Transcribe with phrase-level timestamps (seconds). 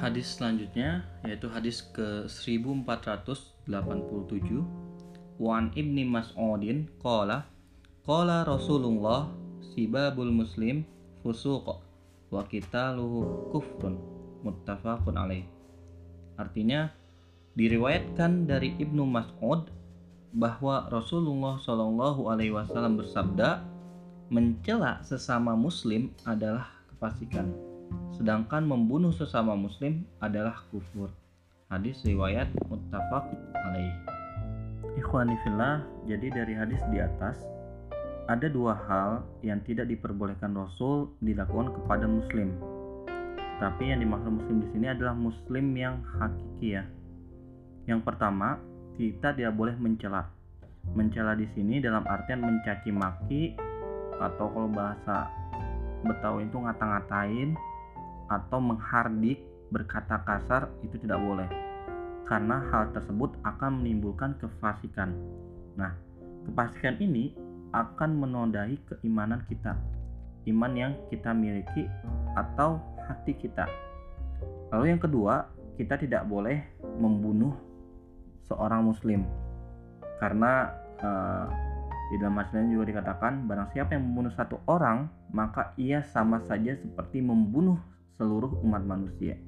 [0.00, 3.68] hadis selanjutnya yaitu hadis ke 1487
[5.36, 7.44] Wan Ibni Mas'udin qala
[8.08, 9.28] qala Rasulullah
[9.60, 10.88] sibabul muslim
[11.20, 11.68] fusuq
[12.32, 14.00] wa qitaluhu kufrun
[14.40, 15.44] muttafaqun alaih.
[16.40, 16.88] Artinya
[17.52, 19.68] diriwayatkan dari Ibnu Mas'ud
[20.32, 23.60] bahwa Rasulullah Shallallahu alaihi wasallam bersabda
[24.32, 27.69] mencela sesama muslim adalah kefasikan
[28.16, 31.08] sedangkan membunuh sesama muslim adalah kufur.
[31.70, 33.94] Hadis riwayat muttafaq alaih.
[34.98, 37.38] Ikhwani fillah, jadi dari hadis di atas
[38.30, 42.54] ada dua hal yang tidak diperbolehkan Rasul dilakukan kepada muslim.
[43.58, 46.84] Tapi yang dimaksud muslim di sini adalah muslim yang hakiki ya.
[47.90, 48.60] Yang pertama,
[48.94, 50.30] kita tidak boleh mencela.
[50.94, 53.42] Mencela di sini dalam artian mencaci maki
[54.20, 55.28] atau kalau bahasa
[56.00, 57.52] Betawi itu ngata-ngatain
[58.30, 59.42] atau menghardik
[59.74, 61.50] berkata kasar itu tidak boleh
[62.30, 65.10] karena hal tersebut akan menimbulkan kefasikan.
[65.74, 65.90] Nah,
[66.46, 67.34] kefasikan ini
[67.74, 69.74] akan menodai keimanan kita,
[70.46, 71.90] iman yang kita miliki
[72.38, 72.78] atau
[73.10, 73.66] hati kita.
[74.70, 76.62] Lalu yang kedua, kita tidak boleh
[77.02, 77.50] membunuh
[78.46, 79.26] seorang muslim
[80.22, 80.70] karena
[81.02, 81.46] uh,
[82.10, 86.74] di dalam hadis juga dikatakan barang siapa yang membunuh satu orang maka ia sama saja
[86.74, 87.78] seperti membunuh
[88.20, 89.40] seluruh umat manusia.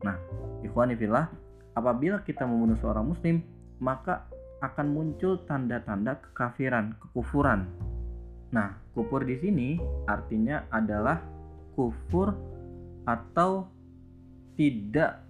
[0.00, 0.16] Nah,
[0.64, 1.28] ikhwani fillah,
[1.76, 3.44] apabila kita membunuh seorang muslim,
[3.76, 4.24] maka
[4.64, 7.68] akan muncul tanda-tanda kekafiran, kekufuran.
[8.48, 9.76] Nah, kufur di sini
[10.08, 11.20] artinya adalah
[11.76, 12.32] kufur
[13.04, 13.68] atau
[14.56, 15.22] tidak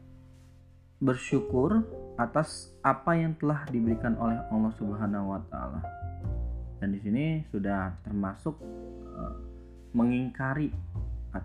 [0.98, 1.84] bersyukur
[2.18, 5.80] atas apa yang telah diberikan oleh Allah Subhanahu wa taala.
[6.78, 8.54] Dan di sini sudah termasuk
[9.18, 9.34] uh,
[9.92, 10.70] mengingkari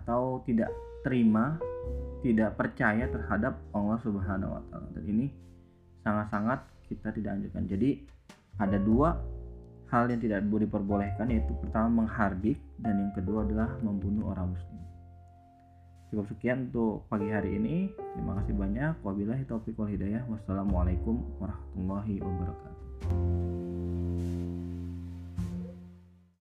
[0.00, 0.70] atau tidak
[1.06, 1.60] terima,
[2.24, 4.88] tidak percaya terhadap Allah Subhanahu wa taala.
[4.96, 5.26] Dan ini
[6.02, 7.64] sangat-sangat kita tidak anjurkan.
[7.68, 7.90] Jadi
[8.60, 9.18] ada dua
[9.92, 14.82] hal yang tidak boleh diperbolehkan yaitu pertama menghardik dan yang kedua adalah membunuh orang muslim.
[16.14, 17.90] Cukup sekian untuk pagi hari ini.
[18.14, 19.02] Terima kasih banyak.
[19.02, 20.22] Wabillahi taufiq wal hidayah.
[20.30, 23.43] Wassalamualaikum warahmatullahi wabarakatuh.